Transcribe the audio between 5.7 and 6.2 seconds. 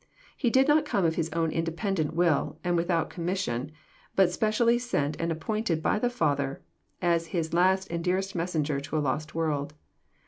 by the